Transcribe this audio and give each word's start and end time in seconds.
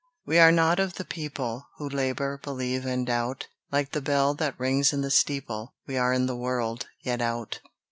We 0.25 0.39
are 0.39 0.51
not 0.51 0.79
of 0.79 0.95
the 0.95 1.05
people 1.05 1.67
Who 1.77 1.87
labour, 1.87 2.39
believe, 2.41 2.87
and 2.87 3.05
doubt. 3.05 3.49
Like 3.71 3.91
the 3.91 4.01
bell 4.01 4.33
that 4.33 4.59
rings 4.59 4.93
in 4.93 5.01
the 5.01 5.11
steeple, 5.11 5.75
We 5.85 5.95
are 5.95 6.11
in 6.11 6.25
the 6.25 6.35
world, 6.35 6.87
yet 7.03 7.21
out. 7.21 7.59